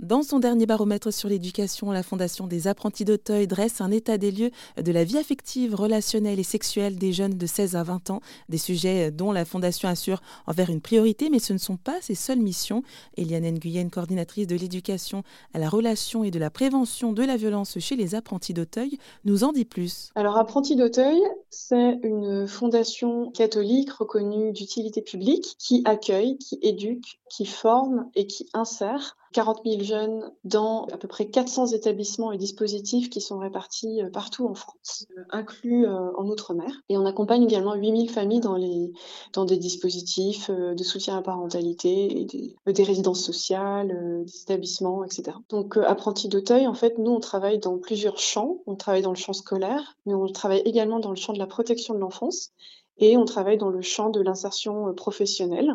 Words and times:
Dans 0.00 0.22
son 0.22 0.38
dernier 0.38 0.64
baromètre 0.64 1.12
sur 1.12 1.28
l'éducation, 1.28 1.90
la 1.90 2.04
Fondation 2.04 2.46
des 2.46 2.68
apprentis 2.68 3.04
d'Auteuil 3.04 3.48
dresse 3.48 3.80
un 3.80 3.90
état 3.90 4.16
des 4.16 4.30
lieux 4.30 4.52
de 4.80 4.92
la 4.92 5.02
vie 5.02 5.18
affective, 5.18 5.74
relationnelle 5.74 6.38
et 6.38 6.44
sexuelle 6.44 6.98
des 6.98 7.12
jeunes 7.12 7.36
de 7.36 7.46
16 7.46 7.74
à 7.74 7.82
20 7.82 8.10
ans, 8.10 8.20
des 8.48 8.58
sujets 8.58 9.10
dont 9.10 9.32
la 9.32 9.44
Fondation 9.44 9.88
assure 9.88 10.20
envers 10.46 10.70
une 10.70 10.80
priorité, 10.80 11.30
mais 11.30 11.40
ce 11.40 11.52
ne 11.52 11.58
sont 11.58 11.76
pas 11.76 12.00
ses 12.00 12.14
seules 12.14 12.38
missions. 12.38 12.84
Eliane 13.16 13.50
Nguyen, 13.50 13.88
coordinatrice 13.88 14.46
de 14.46 14.54
l'éducation 14.54 15.24
à 15.52 15.58
la 15.58 15.68
relation 15.68 16.22
et 16.22 16.30
de 16.30 16.38
la 16.38 16.50
prévention 16.50 17.12
de 17.12 17.24
la 17.24 17.36
violence 17.36 17.76
chez 17.80 17.96
les 17.96 18.14
apprentis 18.14 18.54
d'Auteuil, 18.54 18.98
nous 19.24 19.42
en 19.42 19.50
dit 19.50 19.64
plus. 19.64 20.10
Alors, 20.14 20.36
Apprentis 20.36 20.76
d'Auteuil, 20.76 21.20
c'est 21.50 21.98
une 22.04 22.46
fondation 22.46 23.32
catholique 23.32 23.90
reconnue 23.90 24.52
d'utilité 24.52 25.02
publique 25.02 25.56
qui 25.58 25.82
accueille, 25.84 26.38
qui 26.38 26.60
éduque, 26.62 27.18
qui 27.28 27.46
forme 27.46 28.10
et 28.14 28.26
qui 28.26 28.48
insère 28.54 29.16
40 29.32 29.60
000 29.64 29.82
jeunes 29.82 30.32
dans 30.44 30.86
à 30.86 30.96
peu 30.96 31.08
près 31.08 31.26
400 31.26 31.68
établissements 31.68 32.32
et 32.32 32.38
dispositifs 32.38 33.10
qui 33.10 33.20
sont 33.20 33.38
répartis 33.38 34.02
euh, 34.02 34.10
partout 34.10 34.46
en 34.46 34.54
France, 34.54 35.06
euh, 35.16 35.22
inclus 35.30 35.86
euh, 35.86 36.10
en 36.16 36.26
Outre-mer. 36.28 36.70
Et 36.88 36.96
on 36.96 37.04
accompagne 37.04 37.42
également 37.44 37.74
8 37.74 37.96
000 37.96 38.08
familles 38.08 38.40
dans, 38.40 38.56
les, 38.56 38.92
dans 39.32 39.44
des 39.44 39.58
dispositifs 39.58 40.50
de 40.50 40.82
soutien 40.82 41.14
à 41.14 41.16
la 41.18 41.22
parentalité, 41.22 42.26
des, 42.26 42.72
des 42.72 42.82
résidences 42.82 43.22
sociales, 43.22 44.24
des 44.24 44.42
établissements, 44.42 45.04
etc. 45.04 45.36
Donc, 45.48 45.76
Apprentis 45.76 46.28
d'Auteuil, 46.28 46.66
en 46.66 46.74
fait, 46.74 46.98
nous, 46.98 47.10
on 47.10 47.20
travaille 47.20 47.58
dans 47.58 47.78
plusieurs 47.78 48.18
champs. 48.18 48.58
On 48.66 48.76
travaille 48.76 49.02
dans 49.02 49.10
le 49.10 49.16
champ 49.16 49.32
scolaire, 49.32 49.96
mais 50.06 50.14
on 50.14 50.26
travaille 50.26 50.62
également 50.64 51.00
dans 51.00 51.10
le 51.10 51.16
champ 51.16 51.32
de 51.32 51.38
la 51.38 51.46
protection 51.46 51.94
de 51.94 52.00
l'enfance 52.00 52.52
et 52.98 53.16
on 53.16 53.24
travaille 53.24 53.58
dans 53.58 53.70
le 53.70 53.82
champ 53.82 54.10
de 54.10 54.20
l'insertion 54.20 54.92
professionnelle. 54.94 55.74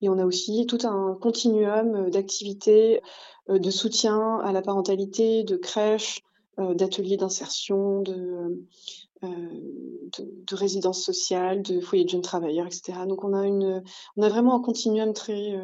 Et 0.00 0.08
on 0.08 0.18
a 0.18 0.26
aussi 0.26 0.66
tout 0.66 0.78
un 0.84 1.16
continuum 1.20 1.94
euh, 1.94 2.10
d'activités 2.10 3.00
euh, 3.48 3.58
de 3.58 3.70
soutien 3.70 4.38
à 4.40 4.52
la 4.52 4.62
parentalité, 4.62 5.44
de 5.44 5.56
crèches, 5.56 6.20
euh, 6.58 6.74
d'ateliers 6.74 7.16
d'insertion, 7.16 8.02
de, 8.02 8.64
de, 9.22 10.54
résidences 10.54 11.02
sociales, 11.02 11.62
de 11.62 11.80
foyers 11.80 12.04
de 12.04 12.10
jeunes 12.10 12.20
travailleurs, 12.20 12.66
etc. 12.66 13.06
Donc 13.08 13.24
on 13.24 13.32
a, 13.32 13.46
une, 13.46 13.82
on 14.18 14.22
a 14.22 14.28
vraiment 14.28 14.54
un 14.54 14.60
continuum 14.60 15.14
très 15.14 15.58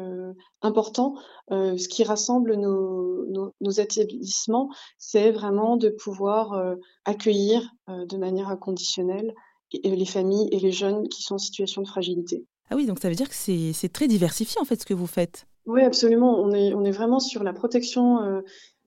important. 0.63 1.13
ce 1.51 1.87
qui 1.87 2.03
rassemble 2.03 2.55
nos, 2.55 3.27
nos, 3.27 3.53
nos 3.61 3.69
établissements, 3.69 4.69
c'est 4.97 5.29
vraiment 5.29 5.77
de 5.77 5.89
pouvoir 5.89 6.75
accueillir 7.05 7.71
de 7.87 8.17
manière 8.17 8.49
inconditionnelle 8.49 9.35
les 9.83 10.05
familles 10.05 10.49
et 10.51 10.59
les 10.59 10.71
jeunes 10.71 11.07
qui 11.07 11.21
sont 11.21 11.35
en 11.35 11.37
situation 11.37 11.81
de 11.83 11.87
fragilité. 11.87 12.45
Ah 12.71 12.77
oui, 12.77 12.85
donc 12.85 12.99
ça 12.99 13.09
veut 13.09 13.15
dire 13.15 13.27
que 13.27 13.35
c'est 13.35 13.89
très 13.91 14.07
diversifié 14.07 14.61
en 14.61 14.63
fait 14.63 14.79
ce 14.79 14.85
que 14.85 14.93
vous 14.93 15.05
faites. 15.05 15.45
Oui, 15.65 15.81
absolument. 15.81 16.39
On 16.39 16.53
est, 16.53 16.91
vraiment 16.91 17.19
sur 17.19 17.43
la 17.43 17.51
protection 17.51 18.23
euh, 18.23 18.41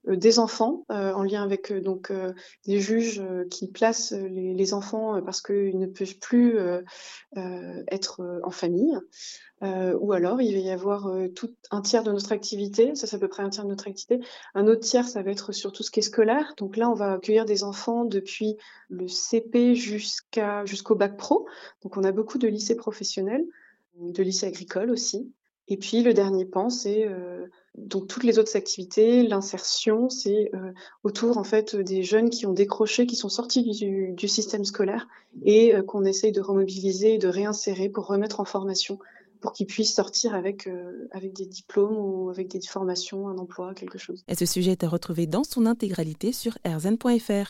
euh, 0.09 0.17
des 0.17 0.39
enfants 0.39 0.87
euh, 0.91 1.13
en 1.13 1.23
lien 1.23 1.43
avec 1.43 1.71
donc 1.71 2.11
des 2.67 2.81
juges 2.81 3.23
qui 3.51 3.71
placent 3.71 4.13
les, 4.13 4.73
enfants 4.73 5.21
parce 5.23 5.43
qu'ils 5.43 5.79
ne 5.79 5.87
peuvent 5.87 6.19
plus 6.19 6.57
être 7.37 8.41
en 8.43 8.51
famille. 8.51 8.97
ou 9.63 10.13
alors, 10.13 10.41
il 10.41 10.55
va 10.55 10.61
y 10.61 10.71
avoir 10.71 11.11
tout 11.35 11.55
un 11.71 11.83
tiers 11.83 12.05
de 12.05 12.13
notre 12.13 12.33
activité, 12.33 12.95
ça 12.95 13.07
c'est 13.07 13.17
à 13.17 13.19
peu 13.19 13.29
près 13.29 13.43
un 13.43 13.51
tiers 13.51 13.65
de 13.65 13.69
notre 13.69 13.87
activité. 13.87 14.25
Un 14.55 14.67
autre 14.67 14.81
tiers, 14.81 15.07
ça 15.07 15.23
va 15.23 15.31
être 15.31 15.53
sur 15.53 15.73
tout 15.73 15.83
ce 15.83 15.91
qui 15.91 16.01
est 16.01 16.03
scolaire. 16.05 16.55
Donc 16.57 16.79
là, 16.79 16.89
on 16.89 16.95
va 16.95 17.13
accueillir 17.13 17.45
des 17.45 17.65
enfants 17.65 18.07
depuis 18.07 18.57
le 18.89 19.09
CP 19.09 19.75
jusqu'au 19.75 20.95
bac 20.95 21.19
pro. 21.19 21.47
Donc 21.83 21.99
on 21.99 22.03
a 22.05 22.13
beaucoup 22.13 22.39
de 22.39 22.49
lycées 22.49 22.77
professionnels 22.77 23.45
de 24.01 24.23
lycée 24.23 24.47
agricole 24.47 24.91
aussi. 24.91 25.33
Et 25.69 25.77
puis 25.79 26.03
le 26.03 26.13
dernier 26.13 26.45
pan, 26.45 26.69
c'est 26.69 27.07
euh, 27.09 27.47
donc 27.77 28.07
toutes 28.07 28.25
les 28.25 28.39
autres 28.39 28.55
activités, 28.55 29.23
l'insertion, 29.23 30.11
c'est 30.11 30.51
euh, 30.55 30.73
autour 31.05 31.39
en 31.39 31.45
fait 31.45 31.75
des 31.75 32.03
jeunes 32.03 32.29
qui 32.29 32.45
ont 32.45 32.53
décroché, 32.53 33.07
qui 33.07 33.17
sont 33.17 33.31
sortis 33.31 33.63
du, 33.63 34.13
du 34.13 34.29
système 34.29 34.65
scolaire 34.65 35.09
et 35.43 35.75
euh, 35.75 35.83
qu'on 35.83 36.05
essaye 36.05 36.33
de 36.33 36.43
remobiliser, 36.43 37.17
de 37.17 37.29
réinsérer 37.29 37.89
pour 37.89 38.07
remettre 38.07 38.41
en 38.41 38.45
formation, 38.45 38.99
pour 39.41 39.53
qu'ils 39.53 39.67
puissent 39.67 39.95
sortir 39.95 40.35
avec 40.35 40.69
avec 41.13 41.35
des 41.35 41.47
diplômes 41.47 41.97
ou 41.97 42.31
avec 42.31 42.49
des 42.49 42.61
formations, 42.61 43.29
un 43.29 43.39
emploi, 43.39 43.75
quelque 43.75 43.99
chose. 43.99 44.23
Et 44.29 44.35
ce 44.35 44.47
sujet 44.47 44.73
est 44.73 44.85
à 44.85 44.89
retrouver 44.89 45.27
dans 45.27 45.45
son 45.45 45.67
intégralité 45.67 46.33
sur 46.33 46.57
rzn.fr. 46.67 47.43